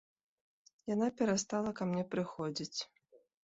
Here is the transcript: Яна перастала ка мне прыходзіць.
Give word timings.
Яна 0.93 1.11
перастала 1.21 1.77
ка 1.83 1.89
мне 1.93 2.03
прыходзіць. 2.17 2.79